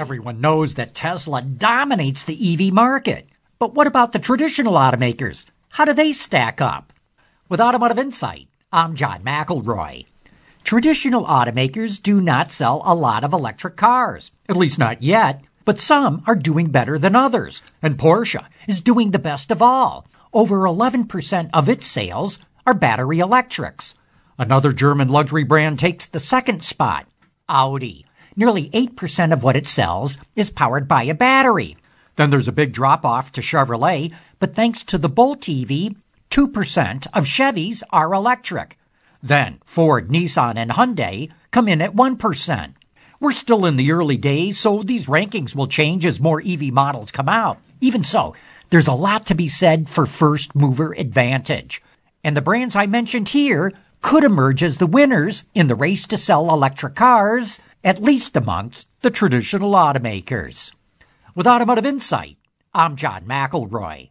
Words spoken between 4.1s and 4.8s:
the traditional